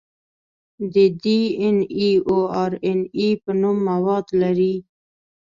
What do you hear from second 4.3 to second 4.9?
لري.